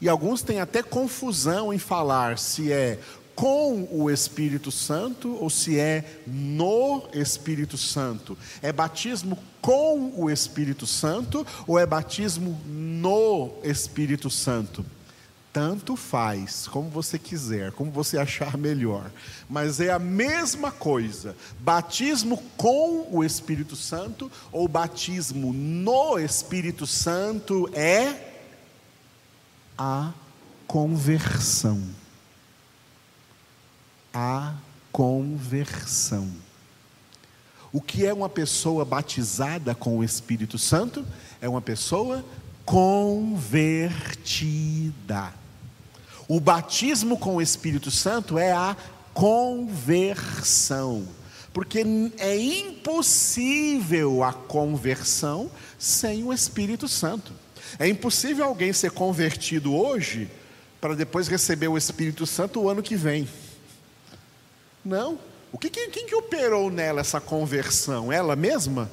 E 0.00 0.08
alguns 0.08 0.42
têm 0.42 0.60
até 0.60 0.82
confusão 0.82 1.72
em 1.72 1.78
falar 1.78 2.38
se 2.38 2.70
é 2.70 3.00
com 3.34 3.86
o 3.90 4.10
Espírito 4.10 4.70
Santo 4.70 5.36
ou 5.40 5.50
se 5.50 5.78
é 5.78 6.22
no 6.26 7.02
Espírito 7.12 7.76
Santo. 7.76 8.38
É 8.62 8.72
batismo 8.72 9.36
com 9.60 10.12
o 10.16 10.30
Espírito 10.30 10.86
Santo 10.86 11.46
ou 11.66 11.78
é 11.78 11.84
batismo 11.84 12.58
no 12.64 13.50
Espírito 13.62 14.30
Santo? 14.30 14.84
Tanto 15.56 15.96
faz, 15.96 16.68
como 16.68 16.90
você 16.90 17.18
quiser, 17.18 17.72
como 17.72 17.90
você 17.90 18.18
achar 18.18 18.58
melhor, 18.60 19.10
mas 19.48 19.80
é 19.80 19.90
a 19.90 19.98
mesma 19.98 20.70
coisa: 20.70 21.34
batismo 21.60 22.36
com 22.58 23.08
o 23.10 23.24
Espírito 23.24 23.74
Santo 23.74 24.30
ou 24.52 24.68
batismo 24.68 25.54
no 25.54 26.18
Espírito 26.18 26.86
Santo 26.86 27.70
é 27.72 28.34
a 29.78 30.12
conversão. 30.66 31.82
A 34.12 34.56
conversão. 34.92 36.30
O 37.72 37.80
que 37.80 38.04
é 38.04 38.12
uma 38.12 38.28
pessoa 38.28 38.84
batizada 38.84 39.74
com 39.74 39.96
o 39.96 40.04
Espírito 40.04 40.58
Santo? 40.58 41.02
É 41.40 41.48
uma 41.48 41.62
pessoa 41.62 42.22
convertida. 42.62 43.46
O 46.28 46.40
batismo 46.40 47.16
com 47.16 47.36
o 47.36 47.42
Espírito 47.42 47.90
Santo 47.90 48.36
é 48.38 48.50
a 48.52 48.76
conversão, 49.14 51.06
porque 51.52 51.84
é 52.18 52.36
impossível 52.36 54.24
a 54.24 54.32
conversão 54.32 55.50
sem 55.78 56.24
o 56.24 56.32
Espírito 56.32 56.88
Santo. 56.88 57.32
É 57.78 57.88
impossível 57.88 58.44
alguém 58.44 58.72
ser 58.72 58.90
convertido 58.90 59.74
hoje 59.74 60.28
para 60.80 60.94
depois 60.94 61.28
receber 61.28 61.68
o 61.68 61.78
Espírito 61.78 62.26
Santo 62.26 62.60
o 62.60 62.68
ano 62.68 62.82
que 62.82 62.96
vem. 62.96 63.28
Não. 64.84 65.18
O 65.52 65.58
que, 65.58 65.70
quem, 65.70 65.90
quem 65.90 66.06
que 66.06 66.14
operou 66.14 66.70
nela 66.70 67.00
essa 67.00 67.20
conversão? 67.20 68.12
Ela 68.12 68.36
mesma? 68.36 68.90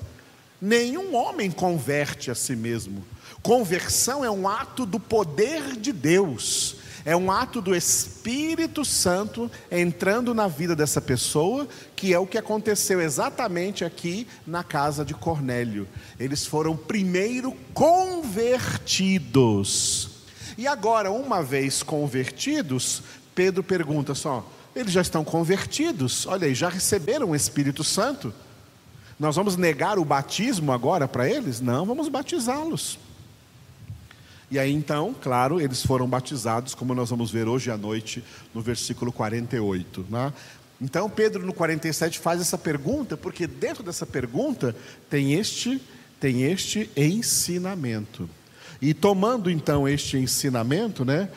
Nenhum 0.61 1.15
homem 1.15 1.51
converte 1.51 2.31
a 2.31 2.35
si 2.35 2.55
mesmo. 2.55 3.03
Conversão 3.41 4.23
é 4.23 4.31
um 4.31 4.47
ato 4.47 4.85
do 4.85 4.99
poder 4.99 5.75
de 5.75 5.91
Deus 5.91 6.77
é 7.05 7.15
um 7.15 7.31
ato 7.31 7.61
do 7.61 7.73
Espírito 7.75 8.83
Santo 8.85 9.51
entrando 9.69 10.33
na 10.33 10.47
vida 10.47 10.73
dessa 10.75 10.99
pessoa, 11.01 11.67
que 11.95 12.13
é 12.13 12.19
o 12.19 12.27
que 12.27 12.37
aconteceu 12.37 13.01
exatamente 13.01 13.83
aqui 13.83 14.25
na 14.47 14.63
casa 14.63 15.03
de 15.03 15.13
Cornélio. 15.13 15.85
Eles 16.19 16.45
foram 16.45 16.77
primeiro 16.77 17.51
convertidos. 17.73 20.09
E 20.57 20.65
agora, 20.67 21.11
uma 21.11 21.43
vez 21.43 21.83
convertidos, 21.83 23.03
Pedro 23.35 23.61
pergunta 23.63 24.15
só: 24.15 24.49
eles 24.75 24.93
já 24.93 25.01
estão 25.01 25.23
convertidos? 25.23 26.25
Olha 26.25 26.47
aí, 26.47 26.55
já 26.55 26.69
receberam 26.69 27.29
o 27.31 27.35
Espírito 27.35 27.83
Santo? 27.83 28.33
Nós 29.19 29.35
vamos 29.35 29.57
negar 29.57 29.99
o 29.99 30.05
batismo 30.05 30.71
agora 30.71 31.07
para 31.07 31.29
eles? 31.29 31.61
Não, 31.61 31.85
vamos 31.85 32.09
batizá-los. 32.09 32.97
E 34.53 34.59
aí 34.59 34.71
então, 34.71 35.15
claro, 35.19 35.59
eles 35.59 35.83
foram 35.83 36.07
batizados, 36.07 36.75
como 36.75 36.93
nós 36.93 37.09
vamos 37.09 37.31
ver 37.31 37.47
hoje 37.47 37.71
à 37.71 37.75
noite, 37.75 38.23
no 38.53 38.61
versículo 38.61 39.11
48. 39.11 40.05
Né? 40.07 40.31
Então, 40.79 41.09
Pedro 41.09 41.43
no 41.43 41.51
47 41.51 42.19
faz 42.19 42.39
essa 42.39 42.55
pergunta, 42.55 43.17
porque 43.17 43.47
dentro 43.47 43.81
dessa 43.81 44.05
pergunta 44.05 44.75
tem 45.09 45.33
este, 45.33 45.81
tem 46.19 46.43
este 46.43 46.87
ensinamento. 46.95 48.29
E 48.79 48.93
tomando 48.93 49.49
então 49.49 49.89
este 49.89 50.17
ensinamento, 50.17 51.03
né, 51.03 51.29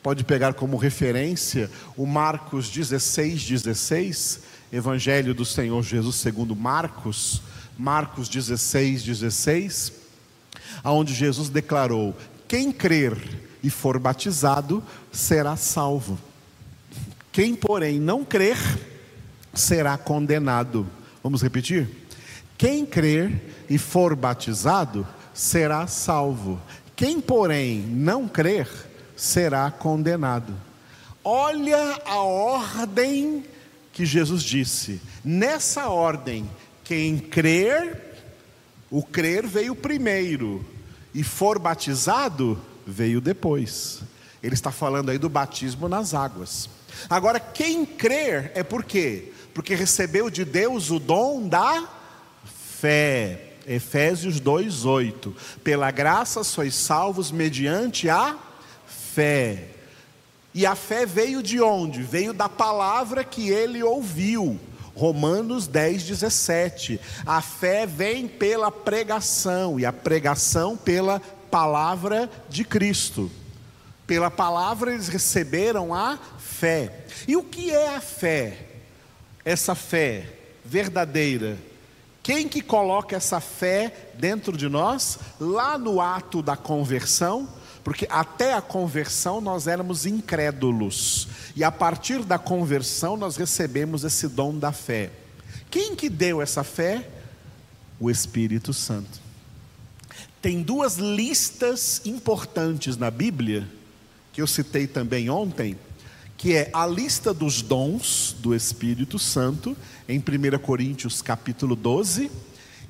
pode 0.00 0.22
pegar 0.22 0.54
como 0.54 0.76
referência 0.76 1.68
o 1.96 2.06
Marcos 2.06 2.68
16, 2.68 3.48
16, 3.48 4.40
Evangelho 4.72 5.34
do 5.34 5.44
Senhor 5.44 5.82
Jesus 5.82 6.14
segundo 6.14 6.54
Marcos, 6.54 7.42
Marcos 7.76 8.28
16, 8.28 9.02
16, 9.02 9.92
aonde 10.84 11.12
Jesus 11.12 11.48
declarou: 11.48 12.14
Quem 12.50 12.72
crer 12.72 13.16
e 13.62 13.70
for 13.70 13.96
batizado 13.96 14.82
será 15.12 15.54
salvo. 15.54 16.18
Quem, 17.30 17.54
porém, 17.54 18.00
não 18.00 18.24
crer 18.24 18.58
será 19.54 19.96
condenado. 19.96 20.84
Vamos 21.22 21.42
repetir? 21.42 21.88
Quem 22.58 22.84
crer 22.84 23.40
e 23.70 23.78
for 23.78 24.16
batizado 24.16 25.06
será 25.32 25.86
salvo. 25.86 26.60
Quem, 26.96 27.20
porém, 27.20 27.82
não 27.82 28.26
crer 28.26 28.66
será 29.14 29.70
condenado. 29.70 30.52
Olha 31.22 32.02
a 32.04 32.16
ordem 32.16 33.44
que 33.92 34.04
Jesus 34.04 34.42
disse. 34.42 35.00
Nessa 35.24 35.88
ordem, 35.88 36.50
quem 36.82 37.16
crer, 37.16 38.18
o 38.90 39.04
crer 39.04 39.46
veio 39.46 39.76
primeiro, 39.76 40.66
e 41.14 41.22
for 41.22 41.58
batizado, 41.58 42.60
veio 42.86 43.20
depois. 43.20 44.02
Ele 44.42 44.54
está 44.54 44.70
falando 44.70 45.10
aí 45.10 45.18
do 45.18 45.28
batismo 45.28 45.88
nas 45.88 46.14
águas. 46.14 46.68
Agora, 47.08 47.38
quem 47.38 47.84
crer 47.84 48.52
é 48.54 48.62
por 48.62 48.84
quê? 48.84 49.32
Porque 49.52 49.74
recebeu 49.74 50.30
de 50.30 50.44
Deus 50.44 50.90
o 50.90 50.98
dom 50.98 51.48
da 51.48 51.88
fé. 52.80 53.54
Efésios 53.66 54.40
2:8. 54.40 55.34
Pela 55.62 55.90
graça 55.90 56.42
sois 56.42 56.74
salvos 56.74 57.30
mediante 57.30 58.08
a 58.08 58.36
fé. 58.86 59.68
E 60.54 60.66
a 60.66 60.74
fé 60.74 61.06
veio 61.06 61.42
de 61.42 61.60
onde? 61.60 62.02
Veio 62.02 62.32
da 62.32 62.48
palavra 62.48 63.22
que 63.22 63.50
ele 63.50 63.82
ouviu. 63.82 64.58
Romanos 64.94 65.66
10, 65.66 66.04
17. 66.04 67.00
A 67.24 67.40
fé 67.40 67.86
vem 67.86 68.26
pela 68.26 68.70
pregação, 68.70 69.78
e 69.78 69.86
a 69.86 69.92
pregação 69.92 70.76
pela 70.76 71.20
palavra 71.50 72.30
de 72.48 72.64
Cristo. 72.64 73.30
Pela 74.06 74.30
palavra 74.30 74.92
eles 74.92 75.08
receberam 75.08 75.94
a 75.94 76.18
fé. 76.38 77.04
E 77.28 77.36
o 77.36 77.44
que 77.44 77.70
é 77.70 77.94
a 77.94 78.00
fé? 78.00 78.66
Essa 79.44 79.74
fé 79.74 80.26
verdadeira. 80.64 81.56
Quem 82.22 82.46
que 82.48 82.60
coloca 82.60 83.16
essa 83.16 83.40
fé 83.40 84.10
dentro 84.14 84.56
de 84.56 84.68
nós? 84.68 85.18
Lá 85.40 85.78
no 85.78 86.00
ato 86.00 86.42
da 86.42 86.56
conversão, 86.56 87.48
porque 87.90 88.06
até 88.08 88.54
a 88.54 88.62
conversão 88.62 89.40
nós 89.40 89.66
éramos 89.66 90.06
incrédulos, 90.06 91.26
e 91.56 91.64
a 91.64 91.72
partir 91.72 92.22
da 92.22 92.38
conversão 92.38 93.16
nós 93.16 93.34
recebemos 93.34 94.04
esse 94.04 94.28
dom 94.28 94.56
da 94.56 94.70
fé. 94.70 95.10
Quem 95.68 95.96
que 95.96 96.08
deu 96.08 96.40
essa 96.40 96.62
fé? 96.62 97.10
O 97.98 98.08
Espírito 98.08 98.72
Santo. 98.72 99.20
Tem 100.40 100.62
duas 100.62 100.98
listas 100.98 102.00
importantes 102.04 102.96
na 102.96 103.10
Bíblia, 103.10 103.68
que 104.32 104.40
eu 104.40 104.46
citei 104.46 104.86
também 104.86 105.28
ontem, 105.28 105.76
que 106.36 106.54
é 106.54 106.70
a 106.72 106.86
lista 106.86 107.34
dos 107.34 107.60
dons 107.60 108.36
do 108.38 108.54
Espírito 108.54 109.18
Santo, 109.18 109.76
em 110.08 110.20
1 110.20 110.58
Coríntios 110.60 111.20
capítulo 111.20 111.74
12, 111.74 112.30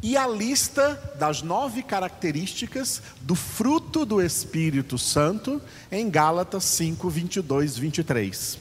e 0.02 0.16
a 0.16 0.26
lista 0.26 0.94
das 1.18 1.42
nove 1.42 1.82
características 1.82 3.02
do 3.20 3.34
fruto 3.34 4.06
do 4.06 4.20
Espírito 4.22 4.96
Santo 4.96 5.60
em 5.92 6.08
Gálatas 6.08 6.64
5, 6.64 7.08
22, 7.10 7.76
23. 7.76 8.58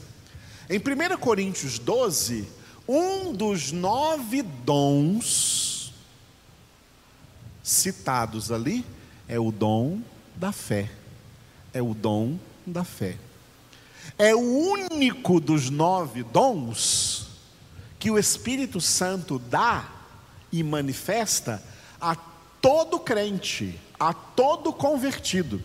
Em 0.68 0.78
1 0.78 1.16
Coríntios 1.18 1.78
12, 1.78 2.46
um 2.86 3.32
dos 3.32 3.72
nove 3.72 4.42
dons 4.42 5.94
citados 7.62 8.52
ali 8.52 8.84
é 9.26 9.38
o 9.38 9.50
dom 9.50 10.00
da 10.36 10.52
fé. 10.52 10.90
É 11.72 11.80
o 11.80 11.94
dom 11.94 12.38
da 12.66 12.84
fé. 12.84 13.16
É 14.18 14.34
o 14.34 14.40
único 14.40 15.40
dos 15.40 15.70
nove 15.70 16.22
dons 16.22 17.28
que 17.98 18.10
o 18.10 18.18
Espírito 18.18 18.80
Santo 18.80 19.38
dá 19.38 19.99
e 20.52 20.62
manifesta 20.62 21.62
a 22.00 22.16
todo 22.60 22.98
crente, 22.98 23.78
a 23.98 24.12
todo 24.12 24.72
convertido. 24.72 25.60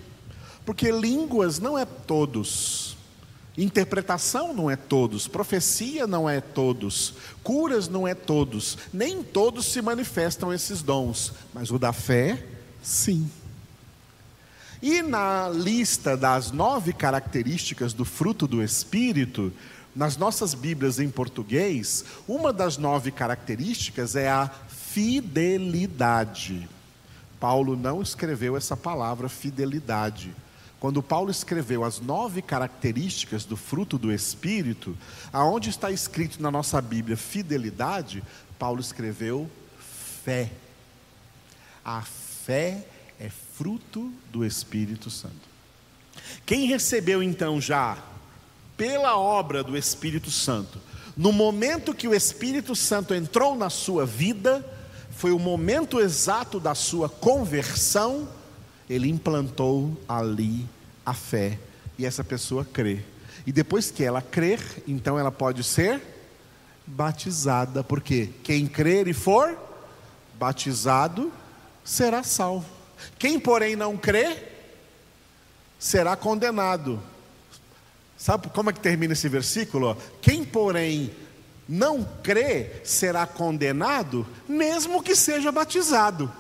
Porque 0.66 0.92
línguas 0.92 1.60
não 1.60 1.78
é 1.78 1.86
todos, 1.86 2.98
interpretação 3.58 4.54
não 4.54 4.70
é 4.70 4.76
todos, 4.76 5.28
profecia 5.28 6.08
não 6.08 6.30
é 6.30 6.42
todos, 6.42 7.14
curas 7.44 7.88
não 7.88 8.08
é 8.08 8.16
todos, 8.16 8.78
nem 8.92 9.24
todos 9.24 9.66
se 9.66 9.82
manifestam 9.82 10.52
esses 10.52 10.82
dons, 10.82 11.34
mas 11.54 11.70
o 11.72 11.78
da 11.78 11.94
fé, 11.94 12.44
sim. 12.82 13.30
E 14.82 15.02
na 15.02 15.50
lista 15.50 16.18
das 16.18 16.52
nove 16.52 16.94
características 16.94 17.94
do 17.94 18.04
fruto 18.04 18.48
do 18.48 18.62
Espírito, 18.62 19.54
nas 19.96 20.18
nossas 20.18 20.54
Bíblias 20.54 21.00
em 21.00 21.10
português, 21.10 22.04
uma 22.28 22.52
das 22.52 22.78
nove 22.78 23.12
características 23.12 24.16
é 24.16 24.30
a 24.30 24.52
fidelidade. 24.96 26.70
Paulo 27.38 27.76
não 27.76 28.02
escreveu 28.02 28.56
essa 28.56 28.78
palavra 28.78 29.28
fidelidade. 29.28 30.34
Quando 30.80 31.04
Paulo 31.04 31.30
escreveu 31.30 31.84
as 31.84 32.00
nove 32.00 32.42
características 32.42 33.44
do 33.44 33.58
fruto 33.58 33.98
do 33.98 34.10
Espírito, 34.10 34.98
aonde 35.34 35.70
está 35.70 35.92
escrito 35.92 36.42
na 36.42 36.50
nossa 36.50 36.82
Bíblia 36.82 37.18
fidelidade, 37.18 38.24
Paulo 38.58 38.80
escreveu 38.80 39.52
fé. 40.24 40.50
A 41.84 42.02
fé 42.02 42.88
é 43.20 43.30
fruto 43.30 44.14
do 44.32 44.46
Espírito 44.46 45.10
Santo. 45.10 45.56
Quem 46.46 46.68
recebeu 46.68 47.22
então 47.22 47.60
já, 47.60 47.98
pela 48.78 49.18
obra 49.18 49.62
do 49.62 49.76
Espírito 49.76 50.32
Santo, 50.32 50.80
no 51.18 51.34
momento 51.34 51.94
que 51.94 52.08
o 52.08 52.16
Espírito 52.16 52.74
Santo 52.78 53.14
entrou 53.14 53.58
na 53.58 53.70
sua 53.70 54.06
vida, 54.06 54.66
foi 55.16 55.32
o 55.32 55.40
momento 55.40 56.00
exato 56.00 56.60
da 56.60 56.76
sua 56.76 57.08
conversão, 57.08 58.28
ele 58.90 59.10
implantou 59.10 59.98
ali 60.08 60.66
a 61.06 61.14
fé 61.14 61.58
e 61.98 62.06
essa 62.06 62.24
pessoa 62.24 62.66
crê. 62.66 63.00
E 63.48 63.52
depois 63.52 63.90
que 63.90 64.04
ela 64.04 64.22
crer, 64.22 64.60
então 64.86 65.18
ela 65.18 65.32
pode 65.32 65.64
ser 65.64 66.02
batizada, 66.86 67.84
porque 67.84 68.30
quem 68.44 68.68
crer 68.68 69.08
e 69.08 69.14
for 69.14 69.58
batizado 70.38 71.32
será 71.84 72.22
salvo. 72.22 72.68
Quem, 73.18 73.40
porém, 73.40 73.76
não 73.76 73.98
crê, 73.98 74.38
será 75.80 76.16
condenado. 76.18 77.02
Sabe 78.18 78.50
como 78.50 78.70
é 78.70 78.74
que 78.74 78.80
termina 78.80 79.14
esse 79.14 79.30
versículo? 79.30 79.98
Quem, 80.22 80.44
porém, 80.44 81.12
não 81.68 82.08
crê 82.22 82.82
será 82.84 83.26
condenado, 83.26 84.26
mesmo 84.48 85.02
que 85.02 85.16
seja 85.16 85.52
batizado. 85.52 86.32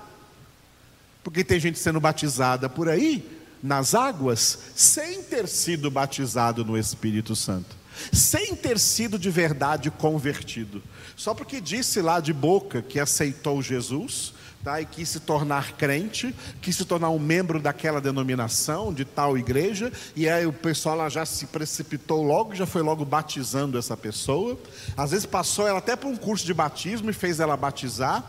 Porque 1.23 1.43
tem 1.43 1.59
gente 1.59 1.79
sendo 1.79 1.99
batizada 1.99 2.69
por 2.69 2.87
aí, 2.87 3.27
nas 3.61 3.95
águas, 3.95 4.59
sem 4.75 5.23
ter 5.23 5.47
sido 5.47 5.89
batizado 5.89 6.63
no 6.63 6.77
Espírito 6.77 7.35
Santo, 7.35 7.75
sem 8.13 8.55
ter 8.55 8.77
sido 8.77 9.17
de 9.17 9.31
verdade 9.31 9.89
convertido, 9.89 10.83
só 11.15 11.33
porque 11.33 11.59
disse 11.59 11.99
lá 11.99 12.19
de 12.19 12.31
boca 12.31 12.83
que 12.83 12.99
aceitou 12.99 13.61
Jesus, 13.63 14.34
tá? 14.65 14.81
e 14.81 14.85
quis 14.85 15.07
se 15.09 15.19
tornar 15.19 15.73
crente, 15.73 16.35
quis 16.59 16.75
se 16.75 16.83
tornar 16.83 17.11
um 17.11 17.19
membro 17.19 17.59
daquela 17.59 18.01
denominação, 18.01 18.91
de 18.91 19.05
tal 19.05 19.37
igreja, 19.37 19.93
e 20.15 20.27
aí 20.27 20.47
o 20.47 20.51
pessoal 20.51 20.95
lá 20.95 21.07
já 21.07 21.23
se 21.23 21.45
precipitou 21.45 22.23
logo, 22.23 22.55
já 22.55 22.65
foi 22.65 22.81
logo 22.81 23.05
batizando 23.05 23.77
essa 23.77 23.95
pessoa. 23.95 24.57
Às 24.97 25.11
vezes 25.11 25.27
passou 25.27 25.67
ela 25.67 25.77
até 25.77 25.95
por 25.95 26.07
um 26.07 26.17
curso 26.17 26.43
de 26.43 26.53
batismo 26.53 27.11
e 27.11 27.13
fez 27.13 27.39
ela 27.39 27.55
batizar, 27.55 28.23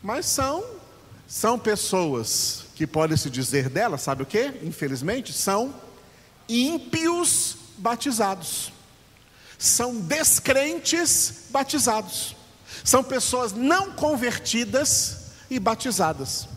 mas 0.00 0.24
são, 0.26 0.62
são 1.26 1.58
pessoas 1.58 2.66
que 2.76 2.86
podem 2.86 3.16
se 3.16 3.28
dizer 3.28 3.68
dela, 3.68 3.98
sabe 3.98 4.22
o 4.22 4.26
que? 4.26 4.52
Infelizmente, 4.62 5.32
são 5.32 5.74
ímpios 6.48 7.56
batizados. 7.76 8.72
São 9.58 10.00
descrentes 10.00 11.46
batizados. 11.50 12.36
São 12.84 13.02
pessoas 13.02 13.52
não 13.52 13.92
convertidas 13.92 15.21
e 15.54 15.58
batizadas. 15.58 16.48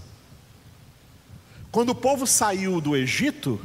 Quando 1.71 1.89
o 1.89 1.95
povo 1.95 2.25
saiu 2.25 2.79
do 2.79 2.95
Egito, 2.95 3.59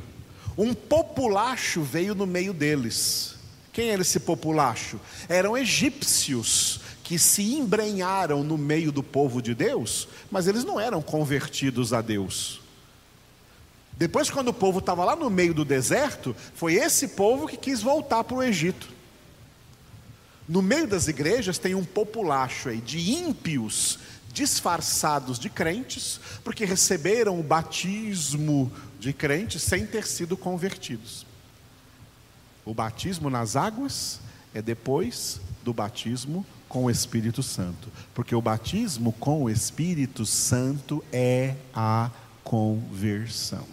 um 0.58 0.74
populacho 0.74 1.82
veio 1.82 2.14
no 2.14 2.26
meio 2.26 2.52
deles. 2.52 3.36
Quem 3.72 3.90
era 3.90 4.02
esse 4.02 4.18
populacho? 4.18 5.00
Eram 5.28 5.56
egípcios 5.56 6.80
que 7.04 7.18
se 7.18 7.54
embrenharam 7.54 8.42
no 8.42 8.58
meio 8.58 8.90
do 8.90 9.02
povo 9.02 9.40
de 9.40 9.54
Deus, 9.54 10.08
mas 10.30 10.48
eles 10.48 10.64
não 10.64 10.78
eram 10.80 11.00
convertidos 11.00 11.92
a 11.92 12.00
Deus. 12.00 12.60
Depois, 13.92 14.30
quando 14.30 14.48
o 14.48 14.54
povo 14.54 14.80
estava 14.80 15.04
lá 15.04 15.14
no 15.14 15.30
meio 15.30 15.54
do 15.54 15.64
deserto, 15.64 16.34
foi 16.54 16.74
esse 16.74 17.08
povo 17.08 17.46
que 17.46 17.56
quis 17.56 17.82
voltar 17.82 18.24
para 18.24 18.36
o 18.36 18.42
Egito. 18.42 18.88
No 20.48 20.62
meio 20.62 20.88
das 20.88 21.06
igrejas 21.06 21.58
tem 21.58 21.76
um 21.76 21.84
populacho 21.84 22.70
aí 22.70 22.78
de 22.80 22.98
ímpios 23.12 24.00
disfarçados 24.32 25.38
de 25.38 25.50
crentes, 25.50 26.20
porque 26.44 26.64
receberam 26.64 27.38
o 27.38 27.42
batismo 27.42 28.70
de 28.98 29.12
crentes 29.12 29.62
sem 29.62 29.86
ter 29.86 30.06
sido 30.06 30.36
convertidos. 30.36 31.26
O 32.64 32.74
batismo 32.74 33.28
nas 33.28 33.56
águas 33.56 34.20
é 34.54 34.62
depois 34.62 35.40
do 35.64 35.72
batismo 35.72 36.44
com 36.68 36.84
o 36.84 36.90
Espírito 36.90 37.42
Santo, 37.42 37.88
porque 38.14 38.34
o 38.34 38.40
batismo 38.40 39.12
com 39.12 39.42
o 39.42 39.50
Espírito 39.50 40.24
Santo 40.24 41.04
é 41.12 41.56
a 41.74 42.10
conversão. 42.44 43.66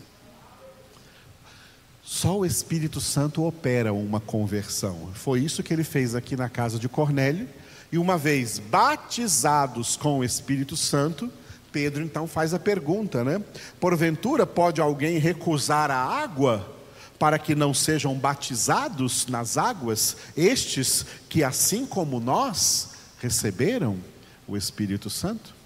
Só 2.03 2.39
o 2.39 2.45
Espírito 2.45 3.01
Santo 3.01 3.43
opera 3.43 3.93
uma 3.93 4.21
conversão. 4.21 5.11
Foi 5.13 5.41
isso 5.41 5.61
que 5.61 5.73
ele 5.73 5.83
fez 5.83 6.15
aqui 6.15 6.37
na 6.37 6.47
casa 6.47 6.79
de 6.79 6.87
Cornélio. 6.87 7.49
E 7.91 7.97
uma 7.97 8.17
vez 8.17 8.59
batizados 8.59 9.95
com 9.95 10.19
o 10.19 10.23
Espírito 10.23 10.75
Santo, 10.75 11.31
Pedro 11.71 12.03
então 12.03 12.27
faz 12.27 12.53
a 12.53 12.59
pergunta, 12.59 13.23
né? 13.23 13.41
Porventura 13.79 14.45
pode 14.45 14.81
alguém 14.81 15.17
recusar 15.17 15.91
a 15.91 15.97
água 15.97 16.75
para 17.17 17.39
que 17.39 17.55
não 17.55 17.73
sejam 17.73 18.13
batizados 18.15 19.27
nas 19.27 19.57
águas, 19.57 20.17
estes 20.35 21.05
que, 21.27 21.43
assim 21.43 21.85
como 21.85 22.19
nós, 22.19 22.89
receberam 23.19 23.97
o 24.47 24.55
Espírito 24.55 25.09
Santo? 25.09 25.56